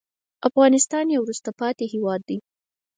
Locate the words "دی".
2.29-2.37